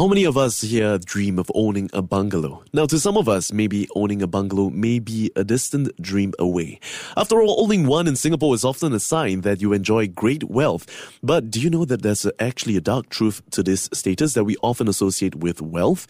[0.00, 2.64] How many of us here dream of owning a bungalow?
[2.72, 6.80] Now, to some of us, maybe owning a bungalow may be a distant dream away.
[7.18, 10.86] After all, owning one in Singapore is often a sign that you enjoy great wealth.
[11.22, 14.56] But do you know that there's actually a dark truth to this status that we
[14.62, 16.06] often associate with wealth?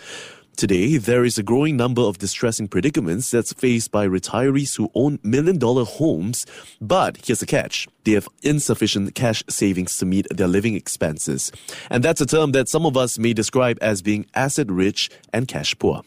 [0.56, 5.18] Today, there is a growing number of distressing predicaments that's faced by retirees who own
[5.22, 6.44] million dollar homes.
[6.80, 11.52] But here's the catch they have insufficient cash savings to meet their living expenses.
[11.90, 15.46] And that's a term that some of us may describe as being asset rich and
[15.46, 16.02] cash poor.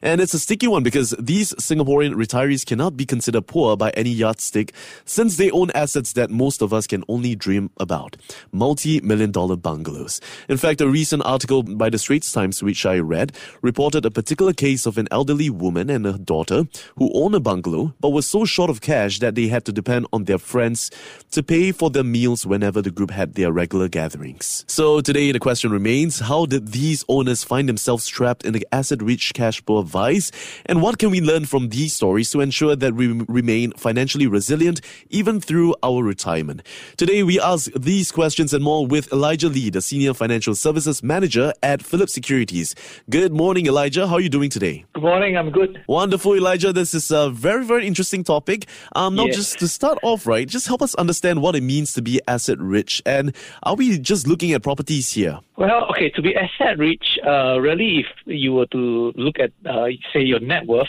[0.00, 4.08] And it's a sticky one because these Singaporean retirees cannot be considered poor by any
[4.08, 4.72] yardstick
[5.04, 8.16] since they own assets that most of us can only dream about
[8.52, 10.20] multi million dollar bungalows.
[10.48, 14.52] In fact, a recent article by the Straits Times, which I read, reported a particular
[14.52, 16.64] case of an elderly woman and her daughter
[16.98, 20.06] who own a bungalow but were so short of cash that they had to depend
[20.12, 20.90] on their friends
[21.30, 24.66] to pay for their meals whenever the group had their regular gatherings.
[24.68, 29.00] So today, the question remains how did these owners find themselves trapped in the asset
[29.02, 30.30] rich cash poor vice?
[30.66, 34.82] And what can we learn from these stories to ensure that we remain financially resilient
[35.08, 36.62] even through our retirement?
[36.98, 41.54] Today, we ask these questions and more with Elijah Lee, the Senior Financial Services Manager
[41.62, 42.74] at Phillip Securities.
[43.08, 44.08] Good morning, Elijah.
[44.08, 44.84] How are you doing today?
[44.94, 45.36] Good morning.
[45.36, 45.82] I'm good.
[45.86, 46.72] Wonderful, Elijah.
[46.72, 48.66] This is a very, very interesting topic.
[48.96, 52.02] Um, now, just to start off, right, just help us understand what it means to
[52.02, 53.00] be asset rich.
[53.06, 55.38] And are we just looking at properties here?
[55.56, 59.86] Well, okay, to be asset rich, uh, really, if you were to look at, uh,
[60.12, 60.88] say, your net worth,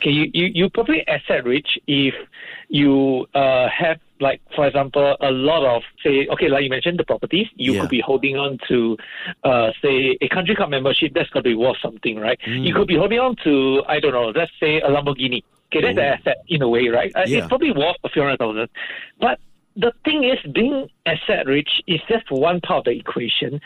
[0.00, 2.14] okay, you, you, you probably asset rich if
[2.68, 7.04] you uh, have, like, for example, a lot of, say, okay, like you mentioned, the
[7.04, 7.80] properties, you yeah.
[7.80, 8.96] could be holding on to,
[9.44, 12.38] uh, say, a country club membership that's got to be worth something, right?
[12.46, 12.66] Mm.
[12.66, 15.42] You could be holding on to, I don't know, let's say a Lamborghini.
[15.74, 17.10] Okay, that's an asset in a way, right?
[17.14, 17.38] Uh, yeah.
[17.38, 18.68] It's probably worth a few hundred thousand.
[19.18, 19.38] But
[19.74, 23.58] the thing is, being asset rich is just one part of the equation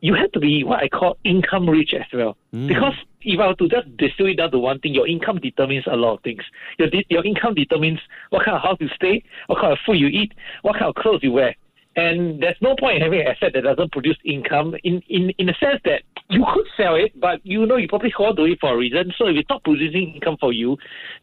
[0.00, 2.36] you have to be what I call income rich as well.
[2.54, 2.68] Mm.
[2.68, 5.86] Because if I were to just distill it down to one thing, your income determines
[5.86, 6.42] a lot of things.
[6.78, 10.08] Your your income determines what kind of house you stay, what kind of food you
[10.08, 11.54] eat, what kind of clothes you wear.
[11.96, 15.46] And there's no point in having an asset that doesn't produce income in, in, in
[15.46, 18.74] the sense that you could sell it, but you know you probably hold it for
[18.74, 19.14] a reason.
[19.16, 20.76] So if it's not producing income for you,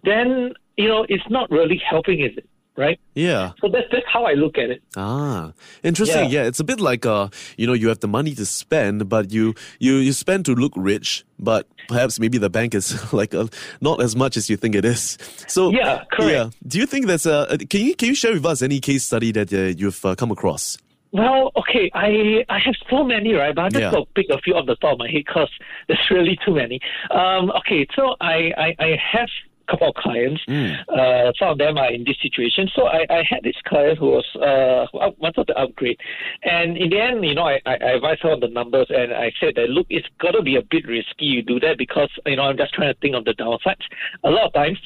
[0.04, 2.50] then you know it's not really helping, is it?
[2.76, 3.00] Right?
[3.16, 3.52] Yeah.
[3.62, 4.82] So that's that's how I look at it.
[4.96, 5.54] Ah,
[5.84, 6.30] interesting.
[6.30, 6.42] Yeah.
[6.42, 9.32] yeah, it's a bit like uh, you know, you have the money to spend, but
[9.32, 13.48] you you you spend to look rich, but perhaps maybe the bank is like uh,
[13.82, 15.18] not as much as you think it is.
[15.48, 16.32] So yeah, correct.
[16.32, 16.50] Yeah.
[16.68, 17.58] Do you think that's a?
[17.70, 20.32] Can you can you share with us any case study that uh, you've uh, come
[20.32, 20.78] across?
[21.14, 23.54] Well, okay, I I have so many, right?
[23.54, 23.92] But I just yeah.
[23.92, 25.52] got to pick a few off the top of my head because
[25.88, 26.80] there's really too many.
[27.12, 29.30] Um, okay, so I, I, I have
[29.74, 30.42] couple of clients.
[30.48, 30.78] Mm.
[30.88, 32.70] Uh, some of them are in this situation.
[32.76, 36.00] So I, I had this client who was uh, who wanted to upgrade,
[36.44, 39.32] and in the end, you know, I, I advised her on the numbers, and I
[39.40, 42.36] said that look, it's got to be a bit risky you do that because you
[42.36, 43.84] know I'm just trying to think of the downsides.
[44.24, 44.80] A lot of times,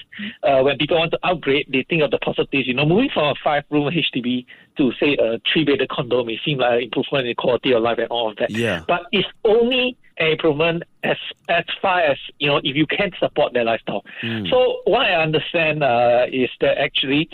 [0.44, 2.68] uh, when people want to upgrade, they think of the positives.
[2.68, 4.46] You know, moving from a five room HDB
[4.78, 7.98] to say a three bedroom condo may seem like an improvement in quality of life
[7.98, 8.52] and all of that.
[8.52, 8.84] Yeah.
[8.88, 11.18] But it's only improvement as
[11.50, 14.04] as far as you know if you can support their lifestyle.
[14.24, 14.50] Mm.
[14.50, 17.30] So what I understand uh, is that actually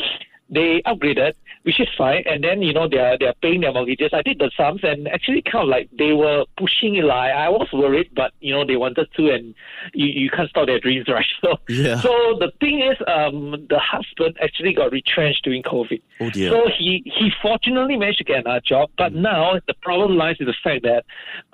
[0.50, 1.34] they upgraded,
[1.64, 4.12] which is fine, and then you know they're they're paying their mortgages.
[4.14, 7.06] I did the sums, and actually kind of like they were pushing it.
[7.06, 9.56] Like I was worried, but you know they wanted to, and
[9.94, 11.26] you, you can't stop their dreams, right?
[11.42, 12.00] So yeah.
[12.02, 16.02] So the thing is, um, the husband actually got retrenched during COVID.
[16.20, 16.52] Oh dear.
[16.52, 19.22] So he he fortunately managed to get another job, but mm.
[19.22, 21.06] now the problem lies in the fact that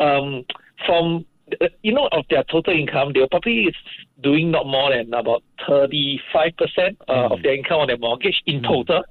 [0.03, 0.45] um
[0.85, 1.25] from
[1.81, 3.73] you know, of their total income, they're probably
[4.21, 7.31] doing not more than about 35% uh, mm.
[7.31, 8.67] of their income on their mortgage in mm.
[8.67, 9.03] total.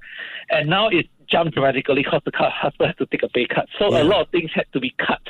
[0.49, 3.67] And now it jumped dramatically because the husband had to take a pay cut.
[3.77, 4.03] So yeah.
[4.03, 5.21] a lot of things had to be cut.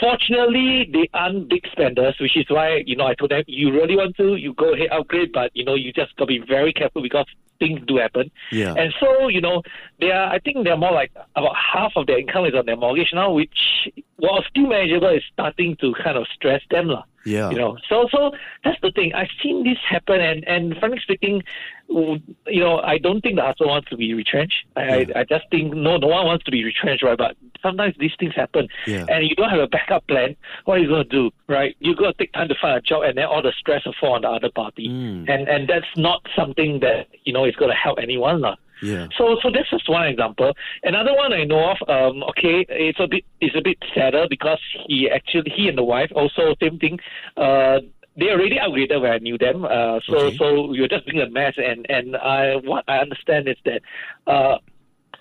[0.00, 3.96] Fortunately, they aren't big spenders, which is why, you know, I told them, you really
[3.96, 6.72] want to, you go ahead, upgrade, but, you know, you just got to be very
[6.72, 7.26] careful because
[7.58, 8.30] things do happen.
[8.50, 8.74] Yeah.
[8.74, 9.62] And so, you know,
[10.00, 12.76] they are, I think they're more like about half of their income is on their
[12.76, 16.88] mortgage now, which, while still manageable, is starting to kind of stress them.
[16.88, 17.04] Lah.
[17.26, 17.50] Yeah.
[17.50, 18.32] You know, so so
[18.64, 19.14] that's the thing.
[19.14, 21.42] I've seen this happen, and and frankly speaking,
[21.88, 24.66] you know, I don't think the husband wants to be retrenched.
[24.76, 25.06] I, yeah.
[25.16, 27.16] I, I just think no, no one wants to be retrenched, right?
[27.16, 29.06] But sometimes these things happen, yeah.
[29.08, 30.36] and you don't have a backup plan.
[30.66, 31.74] What are you going to do, right?
[31.80, 33.94] You got to take time to find a job, and then all the stress will
[34.00, 35.28] fall on the other party, mm.
[35.32, 38.56] and and that's not something that you know is going to help anyone, lah.
[38.82, 39.08] Yeah.
[39.16, 40.52] So so this is one example.
[40.82, 44.60] Another one I know of, um, okay, it's a bit it's a bit sadder because
[44.86, 46.98] he actually he and the wife also same thing.
[47.36, 47.80] Uh,
[48.16, 49.64] they already upgraded when I knew them.
[49.64, 50.36] Uh, so Okay.
[50.36, 53.82] so we were just being a mess, and and I what I understand is that.
[54.26, 54.58] Uh,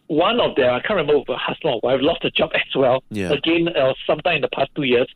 [0.07, 2.51] one of their, I can't remember if it was husband or wife, lost a job
[2.55, 3.03] as well.
[3.09, 3.31] Yeah.
[3.31, 5.07] Again, uh, sometime in the past two years.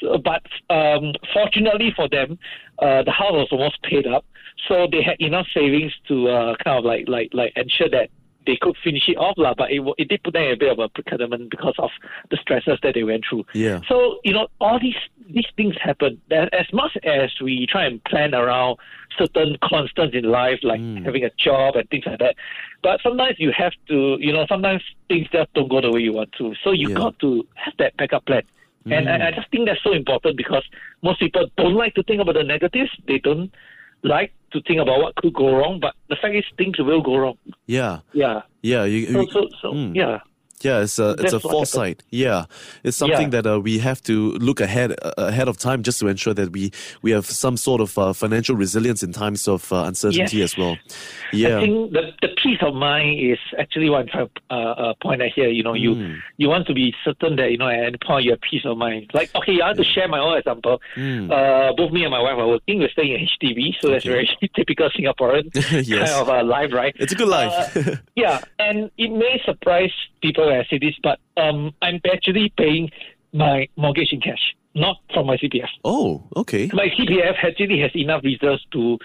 [0.00, 0.42] So, but
[0.74, 2.38] um, fortunately for them,
[2.78, 4.24] uh, the house was almost paid up,
[4.68, 8.10] so they had enough savings to uh, kind of like like like ensure that
[8.46, 9.54] they could finish it off, lah.
[9.56, 11.90] But it, it did put them in a bit of a predicament because of
[12.30, 13.44] the stresses that they went through.
[13.54, 13.80] Yeah.
[13.88, 14.96] So you know, all these
[15.28, 16.20] these things happen.
[16.30, 18.78] As much as we try and plan around
[19.18, 21.04] certain constants in life, like Mm.
[21.04, 22.34] having a job and things like that,
[22.82, 26.12] but sometimes you have to, you know, sometimes things just don't go the way you
[26.12, 26.54] want to.
[26.64, 26.96] So you Yeah.
[26.96, 28.42] got to have that backup plan.
[28.86, 30.64] And I, I just think that's so important because
[31.02, 32.90] most people don't like to think about the negatives.
[33.06, 33.52] They don't
[34.02, 35.80] like to think about what could go wrong.
[35.80, 37.38] But the fact is, things will go wrong.
[37.66, 38.00] Yeah.
[38.12, 38.42] Yeah.
[38.62, 38.84] Yeah.
[38.84, 39.94] You, So, so, so Mm.
[39.96, 40.18] yeah.
[40.64, 42.02] Yeah, it's a it's a what foresight.
[42.10, 42.44] Yeah,
[42.84, 43.42] it's something Yeah.
[43.42, 46.52] that uh, we have to look ahead uh, ahead of time just to ensure that
[46.52, 46.70] we
[47.02, 50.52] we have some sort of uh, financial resilience in times of uh, uncertainty Yes.
[50.52, 50.76] as well.
[51.32, 54.54] Yeah, I think the, the peace of mind is actually what I'm trying to uh,
[54.54, 55.48] uh, point out here.
[55.48, 56.18] You know, you Mm.
[56.38, 58.76] you want to be certain that you know at any point you have peace of
[58.78, 59.10] mind.
[59.14, 60.80] Like, okay, I have to share my own example.
[60.96, 61.30] Mm.
[61.30, 62.78] Uh, both me and my wife are working.
[62.78, 65.50] We're staying in HDB, so that's very typical Singaporean
[65.86, 66.10] Yes.
[66.12, 66.94] kind of uh, life, right?
[66.98, 68.00] it's a good life.
[68.16, 69.92] Yeah, and it may surprise
[70.22, 72.90] people I say this, but um, I'm actually paying
[73.32, 75.68] my mortgage in cash, not from my CPF.
[75.84, 76.70] oh, okay.
[76.72, 78.98] My CPF actually has enough reserves to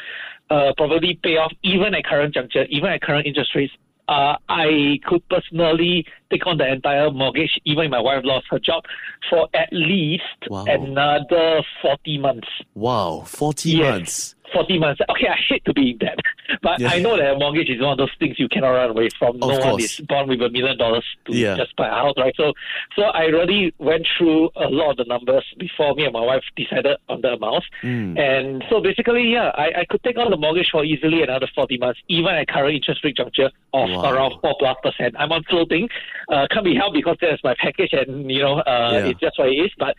[0.50, 3.74] uh, probably pay off even at current juncture, even at current interest rates.
[4.10, 8.60] Uh, I could personally take on the entire mortgage, even if my wife lost her
[8.60, 8.84] job,
[9.30, 10.64] for at least Wow.
[10.66, 12.48] another 40 months.
[12.74, 13.82] Wow, forty Yes.
[13.82, 14.36] months.
[14.54, 15.02] 40 months.
[15.10, 16.18] Okay, I hate to be in debt,
[16.62, 16.90] but Yeah.
[16.90, 19.38] I know that a mortgage is one of those things you cannot run away from.
[19.40, 21.58] no Of one is born with a million dollars to Yeah.
[21.58, 22.34] just buy a house, right?
[22.38, 22.54] So,
[22.96, 26.44] so I really went through a lot of the numbers before me and my wife
[26.56, 27.68] decided on the amounts.
[27.84, 28.18] Mm.
[28.20, 31.78] And so basically, yeah, I, I could take on the mortgage for easily another 40
[31.78, 34.12] months, even at current interest rate juncture of Wow.
[34.12, 35.16] around 4 plus percent.
[35.20, 35.90] I'm on floating.
[36.32, 39.10] Uh, can't be helped because that's my package and, you know, uh, Yeah.
[39.10, 39.72] it's just what it is.
[39.78, 39.96] But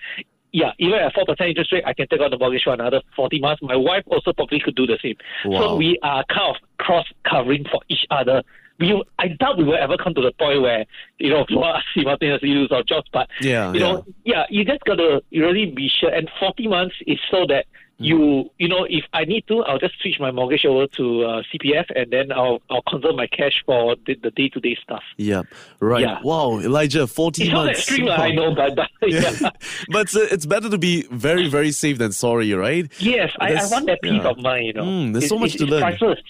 [0.53, 3.41] yeah, even at 4% interest rate, I can take out the mortgage for another 40
[3.41, 3.63] months.
[3.63, 5.17] My wife also probably could do the same.
[5.45, 5.61] Wow.
[5.61, 8.43] So we are kind of cross covering for each other.
[8.79, 10.87] We, I doubt we will ever come to the point where,
[11.19, 13.09] you know, for us simultaneously lose our jobs.
[13.13, 16.11] But, Yeah, you know, yeah, you just got to really be sure.
[16.11, 17.67] And 40 months is so that.
[17.99, 21.43] You, you know, if I need to, I'll just switch my mortgage over to uh,
[21.53, 25.03] CPF and then I'll, I'll conserve my cash for the, the day-to-day stuff.
[25.17, 25.43] Yeah,
[25.81, 26.03] right.
[26.03, 26.21] Yeah.
[26.23, 27.81] Wow, Elijah, forty It's not months.
[27.81, 29.33] extreme, lah, I know, but, but Yeah.
[29.41, 29.51] yeah.
[29.89, 32.91] but uh, it's better to be very, very safe than sorry, right?
[33.01, 34.31] Yes, I, I want that peace yeah.
[34.31, 34.85] of mind, you know.
[34.85, 35.83] Mm, there's so much it's, to learn.
[35.89, 36.21] It's priceless.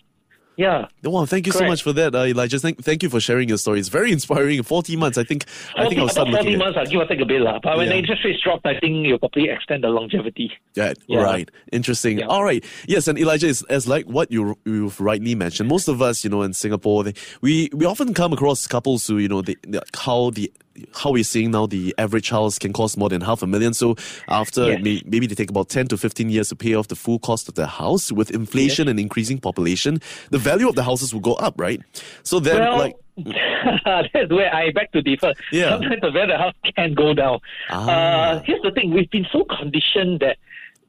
[0.58, 0.88] Yeah.
[1.05, 2.58] Wow, thank you so much for that, uh, Elijah.
[2.58, 3.78] Thank, thank you for sharing your story.
[3.78, 4.60] It's very inspiring.
[4.64, 5.44] Forty months, I think.
[5.76, 6.64] I think 40 I'll start about 40 looking at.
[6.64, 7.40] months, I'll give or take a bit.
[7.40, 7.60] lah.
[7.62, 7.93] But when Yeah.
[7.93, 10.50] the interest rates drop, I think you'll probably extend the longevity.
[10.75, 11.20] Yeah, Yeah.
[11.22, 11.49] right.
[11.70, 12.19] Interesting.
[12.19, 12.26] Yeah.
[12.26, 12.64] All right.
[12.88, 15.69] Yes, and Elijah is as like what you you've rightly mentioned.
[15.69, 19.19] Most of us, you know, in Singapore, they, we we often come across couples who,
[19.19, 20.50] you know, they, they- how the
[20.94, 23.75] how we're seeing now the average house can cost more than half a million.
[23.75, 23.96] So
[24.28, 24.82] after Yes.
[24.82, 27.48] may, maybe they take about ten to fifteen years to pay off the full cost
[27.48, 31.34] of the house with inflation and increasing population, the value of the houses will go
[31.34, 31.80] up, right?
[32.22, 32.96] So then, well, like,
[33.84, 35.34] that's where I beg to differ.
[35.52, 35.70] Yeah.
[35.70, 37.40] Sometimes the value of the house can go down.
[37.70, 37.88] Ah.
[37.90, 40.36] Uh, here's the thing: we've been so conditioned that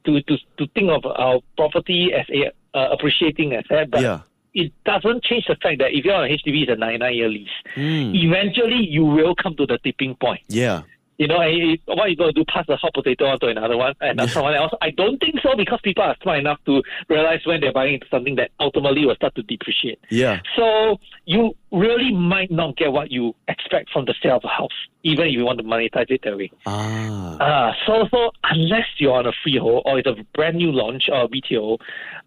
[0.06, 4.20] to to to think of our property as a uh, appreciating asset, but yeah,
[4.54, 7.48] it doesn't change the fact that if you're on HDB, it's a 99 year lease.
[7.76, 8.16] Mm.
[8.16, 10.42] Eventually, you will come to the tipping point.
[10.48, 10.82] yeah,
[11.20, 12.46] You know, it- what are you going to do?
[12.46, 14.72] Pass the hot potato on to another one and someone else?
[14.82, 18.08] I don't think so because people are smart enough to realize when they're buying into
[18.10, 20.00] something that ultimately will start to depreciate.
[20.10, 24.48] yeah, So you really might not get what you expect from the sale of a
[24.48, 26.50] house, even if you want to monetize it that way.
[26.66, 31.04] ah, Uh, so, so unless you're on a freehold or it's a brand new launch
[31.12, 31.78] or a BTO,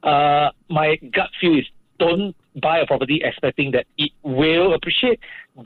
[0.02, 1.66] uh, my gut feel is
[2.04, 2.35] don't
[2.66, 5.18] buy a property expecting that it will appreciate.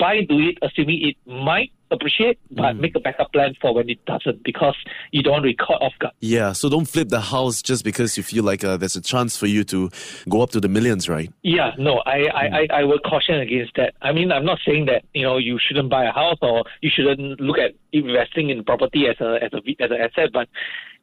[0.05, 2.81] Buy into it assuming it might appreciate, but Mm.
[2.81, 4.75] make a backup plan for when it doesn't because
[5.13, 6.15] you don't want to be caught off guard.
[6.21, 6.51] yeah.
[6.53, 9.47] So don't flip the house just because you feel like uh, there's a chance for
[9.55, 9.91] you to
[10.29, 11.31] go up to the millions, right?
[11.43, 13.95] Yeah, no, I, I, I, I would caution against that.
[14.03, 16.91] I mean, I'm not saying that you know you shouldn't buy a house or you
[16.95, 20.49] shouldn't look at investing in property as a as a as an asset, but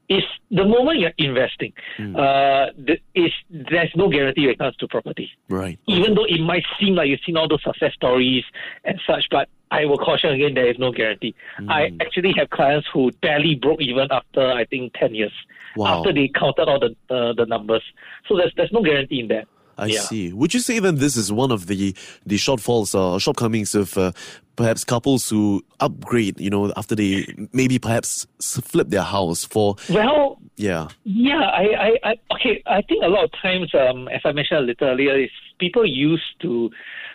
[0.09, 4.87] it's the moment you're investing, uh, the, is there's no guarantee when it comes to
[4.87, 5.31] property.
[5.49, 5.79] Right.
[5.87, 8.43] Even though it might seem like you've seen all those success stories
[8.83, 11.33] and such, but I will caution again, there is no guarantee.
[11.67, 15.31] I actually have clients who barely broke even after I think ten years
[15.75, 15.97] Wow.
[15.99, 17.81] after they counted all the uh, the numbers.
[18.27, 19.47] So there's there's no guarantee in that.
[19.77, 19.99] I Yeah.
[20.01, 20.33] see.
[20.33, 24.11] Would you say then this is one of the the shortfalls or shortcomings of uh,
[24.55, 30.37] perhaps couples who upgrade, you know, after they maybe perhaps flip their house for Well,
[30.57, 32.61] yeah, Yeah, I, I, I okay.
[32.67, 35.85] I think a lot of times, um, as I mentioned a little earlier, is people
[35.85, 36.69] used to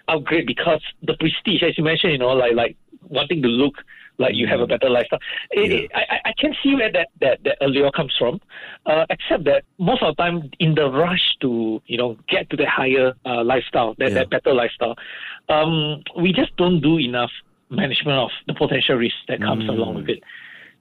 [0.09, 2.77] upgrade because the prestige, as you mentioned, you know, like like
[3.09, 3.75] wanting to look
[4.19, 5.21] like you have a better lifestyle.
[5.51, 8.41] It, it- I, I- can see where that that, that allure comes from,
[8.87, 12.57] uh, except that most of the time, in the rush to you know get to
[12.57, 14.19] the higher uh, lifestyle, that, Yeah.
[14.19, 14.95] that better lifestyle,
[15.49, 17.31] um, we just don't do enough
[17.71, 20.23] management of the potential risk that comes along with it.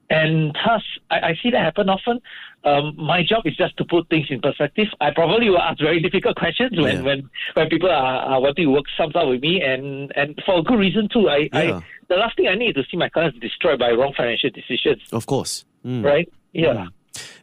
[0.10, 2.22] And thus, I, I see that happen often.
[2.64, 4.88] Um, my job is just to put things in perspective.
[5.02, 7.02] I probably will ask very difficult questions when, Yeah.
[7.02, 10.60] when, when people are, are wanting to work something out with me, and, and for
[10.60, 11.28] a good reason too.
[11.30, 11.80] I, Yeah.
[11.80, 14.50] I the last thing I need is to see my clients destroyed by wrong financial
[14.50, 15.66] decisions, of course.
[15.86, 16.04] Mm.
[16.04, 16.28] right?
[16.54, 16.88] Yeah.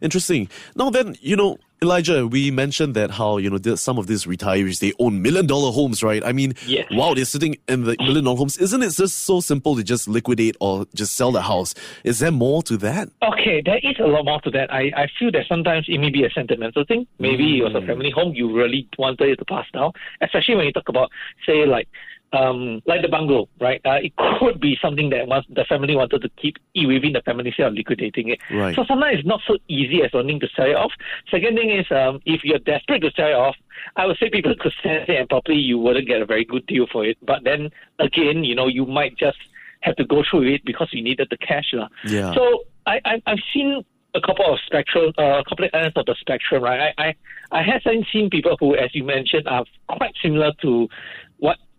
[0.00, 0.48] Interesting.
[0.76, 4.78] Now then, you know, Elijah, we mentioned that how, you know, some of these retirees,
[4.80, 6.24] they own million dollar homes, right?
[6.24, 6.86] I mean, Yes.
[6.92, 8.56] wow, they're sitting in the million dollar homes.
[8.56, 11.74] Isn't it just so simple to just liquidate or just sell the house?
[12.04, 13.08] Is there more to that?
[13.22, 14.72] Okay, there is a lot more to that.
[14.72, 17.06] I, I feel that sometimes it may be a sentimental thing.
[17.18, 19.92] Maybe it was a family home you really wanted it to pass down,
[20.22, 21.10] especially when you talk about,
[21.44, 21.88] say, like
[22.34, 23.80] um, like the bungalow, right?
[23.84, 27.22] Uh, it could be something that once the family wanted to keep it within the
[27.22, 28.40] family instead of liquidating it.
[28.50, 28.74] Right.
[28.74, 30.92] So sometimes it's not so easy as wanting to sell it off.
[31.30, 33.56] Second thing is, um, if you're desperate to sell it off,
[33.96, 36.66] I would say people could sell it and probably you wouldn't get a very good
[36.66, 37.16] deal for it.
[37.22, 39.38] But then again, you know, you might just
[39.82, 41.72] have to go through it because you needed the cash.
[42.06, 42.34] Yeah.
[42.34, 46.06] So I, I I've seen a couple of spectrum, uh, a couple of ends of
[46.06, 46.94] the spectrum, right?
[46.96, 47.14] I, I
[47.50, 50.88] I have seen people who, as you mentioned, are quite similar to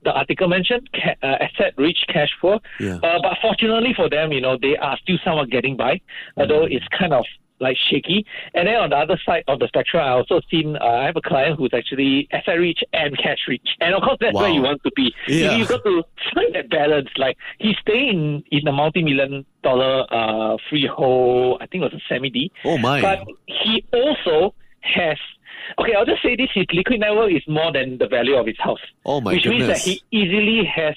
[0.05, 2.59] the article mentioned, ca- uh, asset-rich cash flow.
[2.79, 2.95] Yeah.
[3.03, 6.00] Uh, but fortunately for them, you know, they are still somewhat getting by,
[6.38, 7.25] although it's kind of
[7.59, 8.25] like shaky.
[8.53, 11.15] And then on the other side of the spectrum, I also seen uh, I have
[11.15, 14.62] a client who's actually asset rich and cash rich, and of course that's where you
[14.62, 15.13] want to be.
[15.27, 15.55] Yeah.
[15.55, 17.09] You, got to find that balance.
[17.17, 21.59] Like he's staying in, in a multi-million dollar uh, freehold.
[21.62, 22.51] I think it was a semi D.
[22.65, 23.01] Oh my.
[23.01, 25.17] But he also has.
[25.79, 28.48] Okay, I'll just say this: his liquid net worth is more than the value of
[28.48, 28.79] his house.
[29.05, 30.95] Oh, my which means that he easily has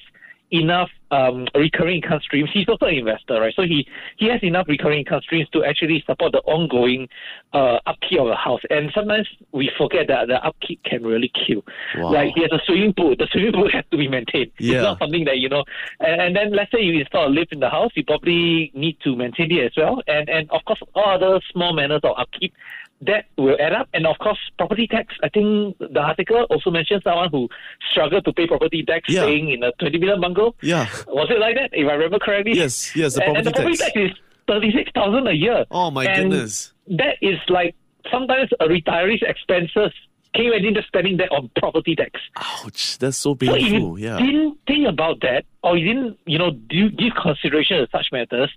[0.50, 2.50] enough um, recurring income streams.
[2.52, 3.54] He's also an investor, right?
[3.54, 7.08] So he he has enough recurring income streams to actually support the ongoing
[7.52, 8.60] uh, upkeep of a house.
[8.70, 11.64] And sometimes we forget that the upkeep can really kill.
[11.96, 12.12] Wow.
[12.12, 13.14] Like he has a swimming pool.
[13.16, 14.52] The swimming pool has to be maintained.
[14.58, 14.74] Yeah.
[14.74, 15.64] It's not something that you know.
[16.00, 18.98] And, and then let's say you install a lift in the house, you probably need
[19.04, 20.02] to maintain it as well.
[20.06, 22.54] And and of course, all other small manners of upkeep
[23.02, 23.88] that will add up.
[23.94, 25.14] And of course, property tax.
[25.22, 27.48] I think the article also mentioned someone who
[27.92, 29.22] struggled to pay property tax Yeah.
[29.22, 30.54] staying in a 20 million bungalow.
[30.62, 30.88] yeah.
[31.06, 31.70] Was it like that?
[31.72, 32.54] If I remember correctly.
[32.56, 34.10] Yes, yes, the and, and the property property tax.
[34.10, 35.64] tax is 36,000 a year.
[35.70, 36.72] Oh my And goodness.
[36.88, 37.74] That is like
[38.10, 39.92] sometimes a retiree's expenses.
[40.34, 42.20] Can you imagine just spending that on property tax?
[42.36, 42.98] Ouch.
[42.98, 43.98] That's so So if painful.
[43.98, 44.18] you Yeah.
[44.18, 48.50] didn't think about that, or you didn't, you know, do, give consideration to such matters,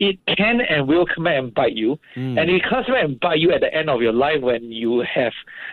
[0.00, 1.98] it can and will come back and bite you.
[2.14, 2.36] Hmm.
[2.36, 5.04] And it comes back and bite you at the end of your life when you
[5.14, 5.32] have,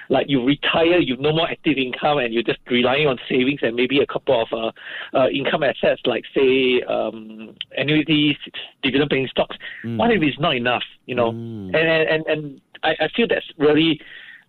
[0.09, 3.75] like, you retire, you've no more active income, and you're just relying on savings and
[3.75, 8.37] maybe a couple of uh, uh, income assets, like, say, um, annuities,
[8.83, 9.57] dividend paying stocks.
[9.81, 9.97] Hmm.
[9.97, 11.29] What if it's not enough, you know?
[11.29, 13.99] And, and, and, and I, I feel that's really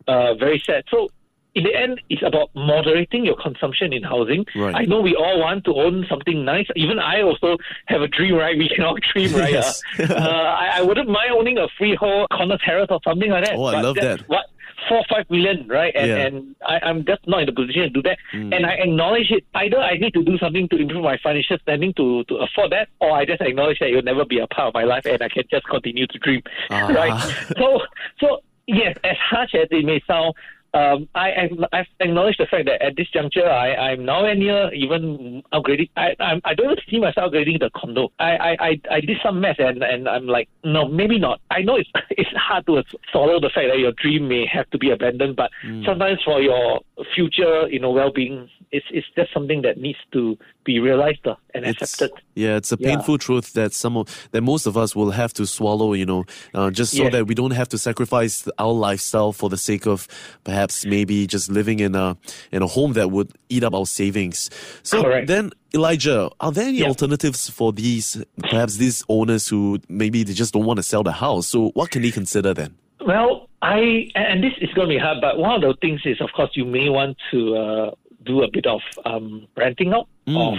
[0.06, 0.84] uh, very sad.
[0.90, 1.08] So,
[1.54, 4.46] in the end, it's about moderating your consumption in housing.
[4.56, 4.74] Right.
[4.74, 6.66] I know we all want to own something nice.
[6.76, 8.56] Even I also have a dream, right?
[8.56, 9.52] We can all dream, right?
[9.52, 9.82] Yes.
[9.98, 13.54] Uh, uh, I, I wouldn't mind owning a freehold corner terrace or something like that.
[13.56, 14.20] Oh, I love that.
[14.28, 14.46] What
[14.88, 15.94] four five million, right?
[15.94, 16.26] And Yeah.
[16.26, 18.18] and I, I'm just not in the position to do that.
[18.34, 18.56] Mm.
[18.56, 19.44] And I acknowledge it.
[19.54, 22.88] Either I need to do something to improve my financial standing to to afford that,
[23.00, 25.22] or I just acknowledge that it will never be a part of my life, and
[25.22, 26.86] I can just continue to dream, Ah.
[26.88, 27.34] right?
[27.58, 27.82] So
[28.20, 30.34] so yes, as harsh as it may sound.
[30.74, 34.72] Um, I I I've acknowledged the fact that at this juncture, I I'm nowhere near
[34.72, 35.90] even upgrading.
[35.96, 38.10] I I'm, I don't see myself upgrading the condo.
[38.18, 41.40] I, I I I did some math and and I'm like, no, maybe not.
[41.50, 44.78] I know it's it's hard to swallow the fact that your dream may have to
[44.78, 45.50] be abandoned, but
[45.84, 46.80] sometimes for your
[47.14, 51.64] future, you know, well-being, it's it's just something that needs to be realized uh, and
[51.66, 52.10] It's, accepted.
[52.34, 52.90] yeah, it's a Yeah.
[52.90, 56.24] painful truth that some of, that most of us will have to swallow, you know,
[56.54, 60.06] uh, just so that we don't have to sacrifice our lifestyle for the sake of
[60.44, 62.16] perhaps maybe just living in a
[62.50, 64.48] in a home that would eat up our savings.
[64.82, 65.26] So Correct.
[65.28, 66.88] then, Elijah, are there any Yeah.
[66.88, 71.12] alternatives for these perhaps these owners who maybe they just don't want to sell the
[71.12, 71.46] house?
[71.48, 72.74] So what can they consider then?
[73.04, 76.20] Well, I and this is going to be hard, but one of the things is,
[76.20, 77.90] of course, you may want to uh,
[78.24, 80.36] do a bit of um, renting out Mm.
[80.38, 80.58] of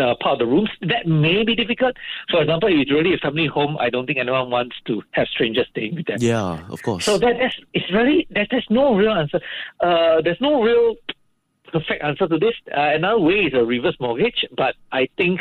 [0.00, 0.70] uh, part of the rooms.
[0.82, 1.96] That may be difficult.
[2.30, 5.26] For example, if it's really a family home, I don't think anyone wants to have
[5.26, 6.18] strangers staying with them.
[6.20, 7.04] Yeah, of course.
[7.04, 9.40] So that, that's it's really that, there's no real answer.
[9.80, 10.94] Uh, there's no real
[11.72, 12.54] perfect answer to this.
[12.70, 15.40] Uh, another way is a reverse mortgage, but I think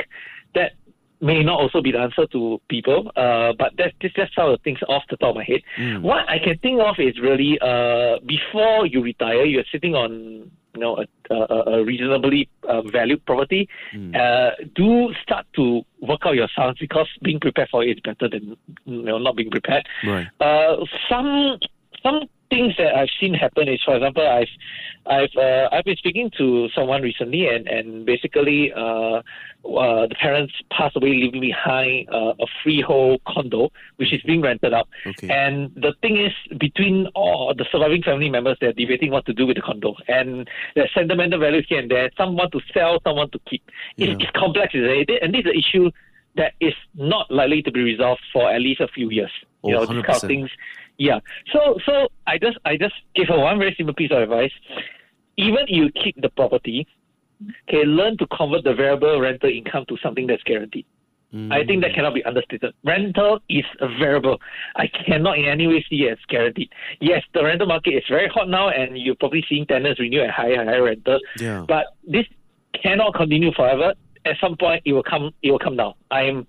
[0.55, 0.73] that
[1.21, 3.11] may not also be the answer to people.
[3.15, 5.61] Uh, but that's just some of the things off the top of my head.
[5.77, 6.01] Mm.
[6.01, 10.49] What I can think of is really uh, before you retire, you're sitting on
[10.79, 13.67] you know a, a, a reasonably uh, valued property.
[13.93, 14.15] Mm.
[14.15, 18.29] Uh, do start to work out your sums because being prepared for it is better
[18.29, 18.55] than
[18.85, 19.85] you know not being prepared.
[20.05, 20.27] Right.
[20.39, 20.77] Uh,
[21.09, 21.59] some
[22.01, 24.47] some things that I've seen happen is, for example, I've
[25.05, 29.21] I've uh, I've been speaking to someone recently, and and basically, uh, uh,
[30.07, 34.87] the parents passed away, leaving behind uh, a freehold condo which is being rented out.
[35.05, 35.29] Okay.
[35.29, 39.45] And the thing is, between all the surviving family members, they're debating what to do
[39.45, 42.09] with the condo, and there's sentimental values here and there.
[42.17, 43.63] Some want to sell, some want to keep.
[43.97, 44.15] It's, Yeah.
[44.27, 45.09] it's complex, isn't it?
[45.21, 45.91] And this is an issue
[46.35, 49.31] that is not likely to be resolved for at least a few years.
[49.63, 50.49] You Oh, know, these kind of things.
[50.99, 51.19] Yeah.
[51.51, 54.51] So so I just I just gave her one very simple piece of advice.
[55.37, 56.85] Even if you keep the property,
[57.67, 60.85] okay, learn to convert the variable rental income to something that's guaranteed.
[61.33, 61.53] Mm.
[61.53, 62.73] I think that cannot be understated.
[62.83, 64.39] Rental is a variable.
[64.75, 66.69] I cannot in any way see it as guaranteed.
[66.99, 70.31] Yes, the rental market is very hot now, and you're probably seeing tenants renew at
[70.31, 71.19] higher and higher rental.
[71.39, 71.65] Yeah.
[71.67, 72.25] But this
[72.81, 73.93] cannot continue forever.
[74.25, 75.31] At some point, it will come.
[75.43, 75.93] It will come down.
[76.11, 76.47] I am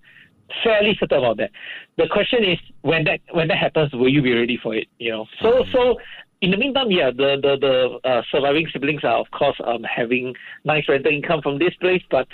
[0.64, 1.50] fairly certain about that.
[1.96, 4.88] The question is when that when that happens, will you be ready for it?
[4.98, 5.26] You know.
[5.42, 5.96] So so.
[6.42, 10.34] In the meantime, yeah, the the, the uh, surviving siblings are of course um, having
[10.64, 12.26] nice rental income from this place, but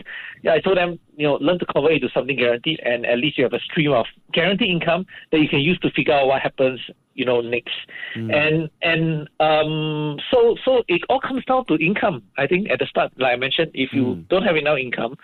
[0.44, 3.18] yeah, I told them you know learn to convert it to something guaranteed, and at
[3.18, 6.28] least you have a stream of guaranteed income that you can use to figure out
[6.28, 6.78] what happens
[7.14, 7.74] you know next,
[8.14, 12.22] and and um so so it all comes down to income.
[12.38, 14.28] I think at the start, like I mentioned, if you Mm.
[14.28, 15.16] don't have enough income,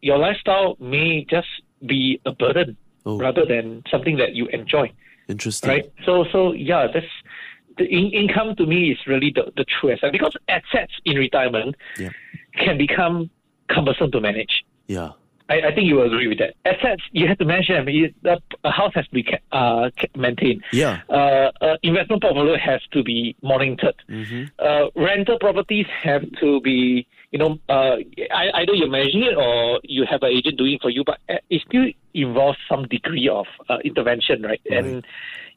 [0.00, 1.48] your lifestyle may just
[1.86, 2.76] be a burden
[3.06, 3.18] Oh.
[3.18, 4.90] rather than something that you enjoy
[5.28, 5.68] Interesting.
[5.68, 5.92] right?
[6.06, 7.04] So, so yeah, that's
[7.76, 11.74] the in- income to me is really the, the true asset because assets in retirement
[11.98, 12.10] Yeah.
[12.56, 13.28] can become
[13.68, 14.64] cumbersome to manage.
[14.86, 15.10] Yeah.
[15.50, 16.54] I, I think you will agree with that.
[16.64, 17.86] Assets you have to manage them.
[18.64, 20.64] A house has to be uh, maintained.
[20.72, 21.02] Yeah.
[21.10, 23.96] Uh, uh, investment portfolio has to be monitored.
[24.08, 24.44] Mm-hmm.
[24.58, 29.80] Uh, rental properties have to be, you know, uh, ei- either you're managing it or
[29.82, 33.28] you have an agent doing it for you, but uh, it still involves some degree
[33.28, 34.60] of uh, intervention, right?
[34.70, 35.04] And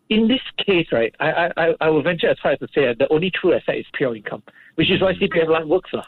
[0.10, 2.98] in this case, right, I, I, I- will venture as far as to say that
[2.98, 4.42] the only true asset is pure income,
[4.74, 5.92] which is why CPF Life works.
[5.94, 6.06] lah.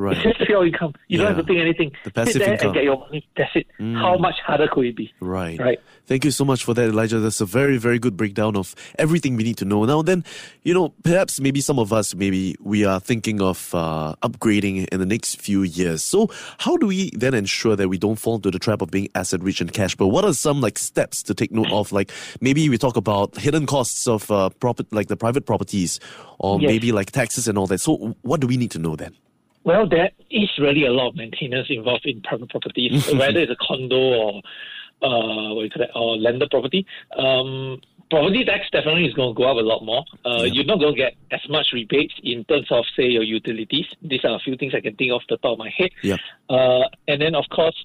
[0.00, 0.16] Right.
[0.16, 0.94] It's just pure income.
[1.08, 1.92] You don't have to think anything.
[2.04, 2.68] The passive income.
[2.68, 3.28] and get your money.
[3.36, 3.66] That's it.
[3.78, 4.00] Mm.
[4.00, 5.12] How much harder could it be?
[5.20, 5.58] Right.
[5.60, 5.78] Right.
[6.06, 7.18] Thank you so much for that, Elijah.
[7.20, 9.84] That's a very, very good breakdown of everything we need to know.
[9.84, 10.24] Now, then,
[10.62, 15.00] you know, perhaps maybe some of us, maybe we are thinking of uh, upgrading in
[15.00, 16.02] the next few years.
[16.02, 19.08] So, how do we then ensure that we don't fall into the trap of being
[19.14, 20.10] asset rich and cash poor?
[20.10, 21.92] What are some like steps to take note of?
[21.92, 22.10] Like
[22.40, 26.00] maybe we talk about hidden costs of uh, profit, like the private properties,
[26.38, 26.68] or Yes.
[26.68, 27.80] maybe like taxes and all that.
[27.82, 29.14] So, what do we need to know then?
[29.64, 33.56] Well, there is really a lot of maintenance involved in private properties, whether it's a
[33.56, 34.42] condo or
[35.02, 36.86] uh, what you call that, or landed property.
[37.16, 40.04] Um, property tax definitely is going to go up a lot more.
[40.24, 40.52] Uh, Yeah.
[40.52, 43.86] You're not going to get as much rebates in terms of, say, your utilities.
[44.02, 45.90] These are a few things I can think off the top of my head.
[46.02, 46.16] Yeah.
[46.48, 47.76] Uh, and then, of course,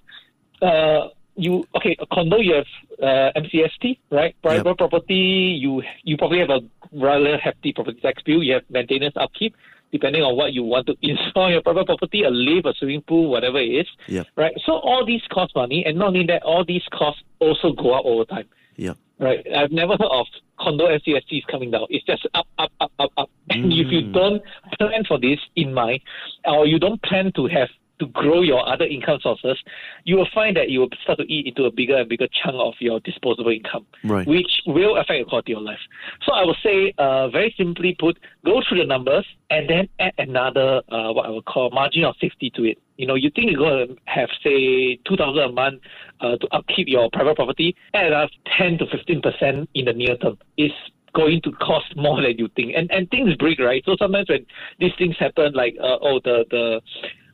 [0.62, 1.96] uh, you okay?
[2.00, 2.66] A condo, you have
[3.04, 4.34] uh, MCST, right?
[4.42, 6.62] Private property, you you probably have a
[6.94, 8.42] rather hefty property tax bill.
[8.42, 9.54] You have maintenance upkeep,
[9.92, 13.02] depending on what you want to install in your private property, a lift, a swimming
[13.02, 14.24] pool, whatever it is, Yeah.
[14.36, 14.54] right?
[14.66, 18.06] So all these cost money, and not only that, all these costs also go up
[18.06, 18.46] over time.
[18.76, 18.94] Yeah.
[19.18, 19.46] Right.
[19.56, 20.26] I've never heard of
[20.60, 21.86] condo MCSTs coming down.
[21.90, 23.30] It's just up, up, up, up, up.
[23.50, 24.14] And if you Mm.
[24.14, 24.44] don't
[24.78, 26.02] plan for this in mind,
[26.46, 27.70] or you don't plan to have
[28.00, 29.58] to grow your other income sources,
[30.04, 32.56] you will find that you will start to eat into a bigger and bigger chunk
[32.58, 34.28] of your disposable income, Right.
[34.28, 35.80] which will affect your quality of life.
[36.26, 40.14] So I would say, uh, very simply put, go through the numbers and then add
[40.18, 42.78] another, uh, what I would call margin of safety to it.
[42.98, 45.82] You know, you think you're going to have, say, 2000 a month
[46.22, 50.38] uh, to upkeep your private property, add up 10 to 15% in the near term.
[50.58, 50.74] It's
[51.14, 52.74] going to cost more than you think.
[52.76, 53.82] And and things break, right?
[53.86, 54.46] So sometimes when
[54.80, 56.82] these things happen, like, uh, oh, the, the,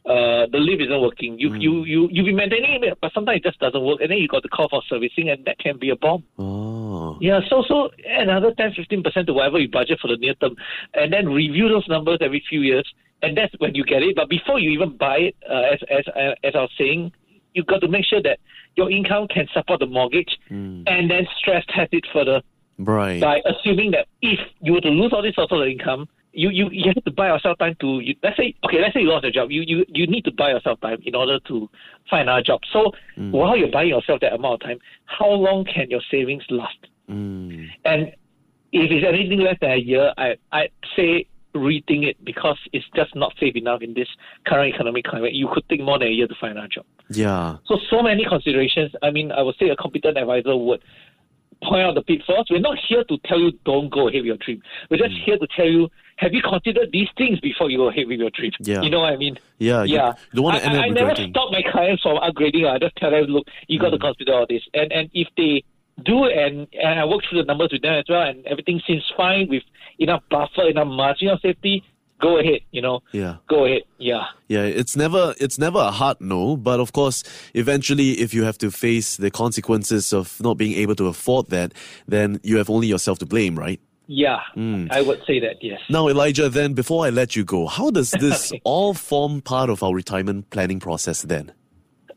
[0.05, 1.37] uh, the lift isn't working.
[1.39, 4.17] You you you you be maintaining it, but sometimes it just doesn't work, and then
[4.17, 6.23] you got to call for servicing, and that can be a bomb.
[6.39, 7.17] Oh.
[7.21, 10.55] Yeah, so so another 10 15 percent to whatever you budget for the near term,
[10.95, 12.87] and then review those numbers every few years,
[13.21, 14.15] and that's when you get it.
[14.15, 17.11] But before you even buy it, uh, as as uh, as I was saying,
[17.53, 18.39] you got to make sure that
[18.75, 20.83] your income can support the mortgage, Mm.
[20.87, 22.41] and then stress test it further
[22.79, 23.21] Right.
[23.21, 26.69] by assuming that if you were to lose all this source of income, you, you,
[26.71, 29.23] you have to buy yourself time to you, let's say okay let's say you lost
[29.23, 31.69] your job you, you you need to buy yourself time in order to
[32.09, 32.91] find another job so
[33.31, 36.77] while you're buying yourself that amount of time how long can your savings last
[37.09, 37.67] Mm.
[37.83, 38.01] and
[38.71, 43.13] if it's anything less than a year I I'd say rethink it because it's just
[43.15, 44.07] not safe enough in this
[44.45, 47.57] current economic climate you could take more than a year to find another job Yeah.
[47.65, 50.81] so so many considerations I mean I would say a competent advisor would
[51.63, 52.47] point out the pitfalls.
[52.49, 54.63] We're not here to tell you don't go ahead with your dream.
[54.89, 55.89] We're just here to tell you
[56.21, 58.51] have you considered these things before you go ahead with your dream?
[58.59, 58.81] Yeah.
[58.81, 59.39] You know what I mean?
[59.57, 59.83] Yeah.
[59.83, 60.13] Yeah.
[60.31, 62.69] you don't want to I, end I, up I never stop my clients from upgrading.
[62.69, 64.01] I just tell them, look, you got to mm.
[64.01, 64.61] consider all this.
[64.75, 65.63] And and if they
[66.05, 69.03] do and, and I work through the numbers with them as well and everything seems
[69.17, 69.63] fine with
[69.99, 71.83] enough buffer, enough margin of safety,
[72.19, 73.01] go ahead, you know.
[73.11, 73.37] Yeah.
[73.47, 73.81] Go ahead.
[73.97, 74.25] Yeah.
[74.47, 77.23] Yeah, it's never it's never a hard no, but of course,
[77.55, 81.73] eventually if you have to face the consequences of not being able to afford that,
[82.07, 83.81] then you have only yourself to blame, right?
[84.13, 84.41] Yeah.
[84.55, 84.87] Hmm.
[84.91, 85.79] I would say that, yes.
[85.89, 88.61] Now, Elijah, then before I let you go, how does this Okay.
[88.65, 91.53] all form part of our retirement planning process then?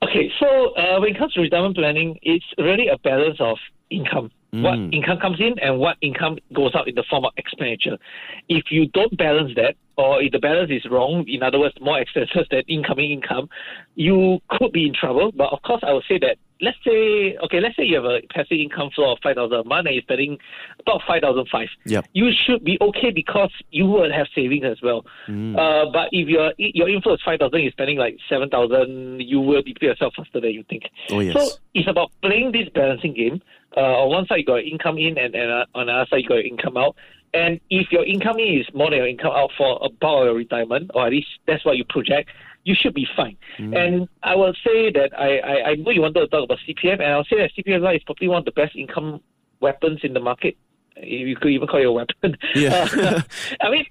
[0.02, 3.58] Okay, so uh, when it comes to retirement planning, it's really a balance of
[3.90, 4.30] income.
[4.50, 4.92] What Mm.
[4.94, 7.96] income comes in and what income goes out in the form of expenditure.
[8.48, 12.00] If you don't balance that, or if the balance is wrong, in other words, more
[12.00, 13.48] expenses than incoming income,
[13.94, 15.32] you could be in trouble.
[15.32, 18.20] But of course, I would say that let's say, okay, let's say you have a
[18.32, 20.38] passive income flow of five thousand a month and you're spending
[20.80, 21.68] about five thousand five.
[21.86, 22.06] Yep.
[22.12, 25.04] You should be okay because you will have savings as well.
[25.28, 25.56] Mm.
[25.56, 29.40] Uh, but if your your inflow is five thousand, you're spending like seven thousand, you
[29.40, 30.84] will deplete yourself faster than you think.
[31.10, 31.34] Oh, yes.
[31.34, 33.42] So it's about playing this balancing game.
[33.76, 36.22] Uh, on one side you got income in, and, and uh, on the other side
[36.22, 36.96] you got income out.
[37.34, 40.92] And if your income in is more than your income out for about your retirement,
[40.94, 42.30] or at least that's what you project,
[42.64, 43.36] you should be fine.
[43.58, 46.94] And I will say that I, I, I know you wanted to talk about CPF,
[46.94, 49.20] and I'll say that CPF is probably one of the best income
[49.60, 50.56] weapons in the market.
[51.02, 52.36] You could even call it a weapon.
[52.54, 52.88] Yeah.
[52.92, 53.20] Uh,
[53.60, 53.84] I mean,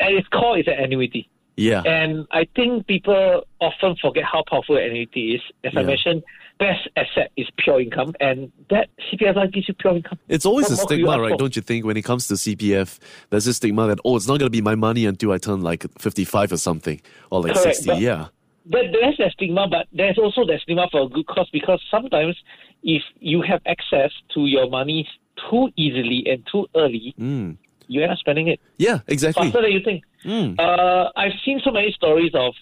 [0.00, 1.28] at its core, it's an annuity.
[1.56, 1.82] Yeah.
[1.82, 5.42] And I think people often forget how powerful an annuity is.
[5.64, 6.22] As I mentioned,
[6.64, 10.18] best asset is pure income, and that CPF gives you pure income.
[10.28, 11.30] It's always What a more could you stigma, right?
[11.32, 11.36] for?
[11.38, 11.84] Don't you think?
[11.84, 12.98] When it comes to CPF,
[13.30, 15.60] there's this stigma that, oh, it's not going to be my money until I turn
[15.62, 18.00] like 55 or something, or like Correct, 60.
[18.02, 18.26] yeah.
[18.64, 22.36] But there's that stigma, but there's also that stigma for a good cause because sometimes
[22.84, 25.08] if you have access to your money
[25.50, 27.56] too easily and too early, Mm.
[27.88, 29.46] you end up spending it Yeah, exactly.
[29.50, 30.04] faster than you think.
[30.24, 30.60] Mm.
[30.60, 32.54] Uh, I've seen so many stories of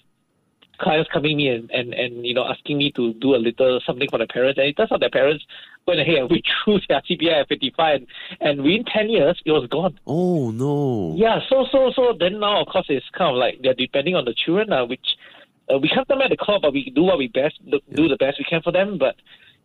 [0.81, 4.09] clients coming me and, and, and you know asking me to do a little something
[4.11, 5.45] for their parents, and it turns out their parents
[5.87, 8.07] went ahead and withdrew their CPF at 55, and,
[8.41, 9.99] and within 10 years it was gone.
[10.07, 11.15] Oh, no.
[11.17, 14.25] Yeah, so so so then now of course it's kind of like they're depending on
[14.25, 15.17] the children, uh, which
[15.73, 18.09] uh, we can't them at the call, but we do what we best do, do
[18.09, 18.99] the best we can for them.
[18.99, 19.17] But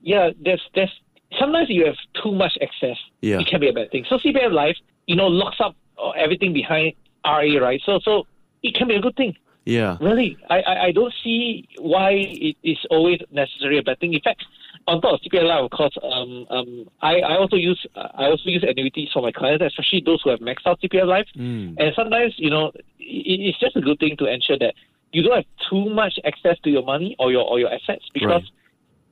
[0.01, 0.91] yeah, there's there's
[1.39, 2.97] sometimes you have too much excess.
[3.21, 3.39] Yeah.
[3.39, 4.05] it can be a bad thing.
[4.09, 6.93] So CPF Life, you know, locks up uh, everything behind
[7.25, 7.81] RA, right?
[7.85, 8.27] So so
[8.63, 9.35] it can be a good thing.
[9.65, 9.97] Yeah.
[9.99, 14.13] Really, I, I, I don't see why it is always necessarily a bad thing.
[14.13, 14.43] In fact,
[14.87, 18.63] on top of Life, of course, um, um, I, I also use I also use
[18.67, 21.27] annuities for my clients, especially those who have maxed out CPF Life.
[21.35, 21.75] Mm.
[21.79, 24.75] And sometimes, you know, it, it's just a good thing to ensure that
[25.11, 28.43] you don't have too much access to your money or your or your assets because
[28.43, 28.51] Right.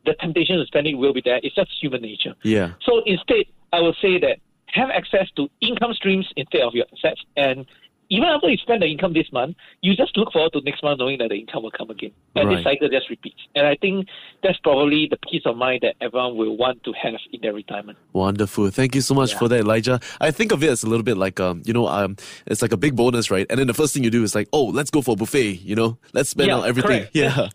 [0.06, 1.40] the temptation to spend it will be there.
[1.42, 2.36] It's just human nature.
[2.44, 2.74] Yeah.
[2.86, 4.38] So instead, I would say that
[4.68, 7.22] have access to income streams instead of your assets.
[7.38, 7.66] And
[8.16, 11.00] even after you spend the income this month, you just look forward to next month
[11.00, 12.12] knowing that the income will come again.
[12.36, 12.56] And Right.
[12.58, 13.42] this cycle just repeats.
[13.56, 14.08] And I think
[14.44, 17.98] that's probably the peace of mind that everyone will want to have in their retirement.
[18.14, 18.70] Wonderful.
[18.70, 19.40] Thank you so much Yeah.
[19.40, 20.00] for that, Elijah.
[20.22, 22.72] I think of it as a little bit like, um, you know, um, it's like
[22.72, 23.48] a big bonus, right?
[23.50, 25.60] And then the first thing you do is like, oh, let's go for a buffet,
[25.64, 25.98] you know?
[26.14, 27.06] Let's spend Yeah, on everything.
[27.08, 27.16] correct.
[27.24, 27.48] Yeah.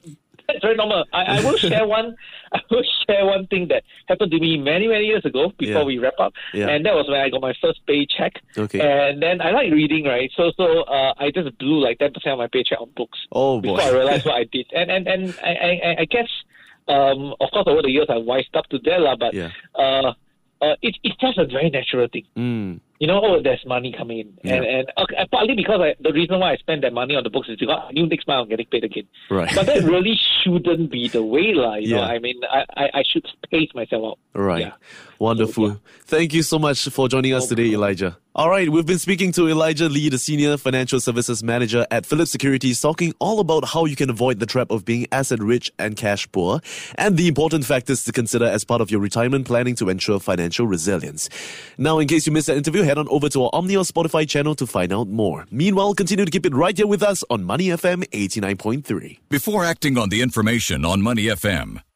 [0.52, 1.04] That's very normal.
[1.12, 2.16] I, I will share one.
[2.52, 5.84] I will share one thing that happened to me many many years ago before Yeah.
[5.84, 6.68] we wrap up, Yeah.
[6.68, 8.40] and that was when I got my first paycheck.
[8.56, 8.80] Okay.
[8.80, 10.30] And then I like reading, right?
[10.36, 13.60] So so uh, I just blew like ten percent of my paycheck on books Oh,
[13.60, 13.76] boy.
[13.76, 14.66] before I realized what I did.
[14.74, 15.52] And and and I
[15.84, 16.28] I, I guess
[16.88, 19.50] um of course over the years I wised up to that lah, but Yeah.
[19.74, 20.14] uh,
[20.64, 22.24] uh it, it's just a very natural thing.
[22.36, 22.80] Mm.
[22.98, 24.70] You know, oh, there's money coming in, and Yeah.
[24.78, 27.48] and okay, partly because I, the reason why I spend that money on the books
[27.48, 29.06] is because ah, I knew next month I'm getting paid again.
[29.30, 29.50] Right.
[29.54, 31.74] But that really shouldn't be the way, lah.
[31.76, 34.18] You know, I mean, I, I, I should pace myself out.
[34.34, 34.66] Right.
[34.66, 34.72] Yeah.
[35.18, 35.70] Wonderful.
[35.70, 37.72] So, Thank you so much for joining us No today.
[37.74, 38.16] Elijah.
[38.34, 42.28] All right, we've been speaking to Elijah Lee, the Senior Financial Services Manager at Phillip
[42.28, 45.96] Securities, talking all about how you can avoid the trap of being asset rich and
[45.96, 46.60] cash poor,
[46.94, 50.68] and the important factors to consider as part of your retirement planning to ensure financial
[50.68, 51.28] resilience.
[51.78, 54.28] Now, in case you missed that interview, head on over to our Omny or Spotify
[54.28, 55.46] channel to find out more.
[55.50, 59.18] Meanwhile, continue to keep it right here with us on Money FM 89.3.
[59.28, 61.80] Before acting on the information on Money FM,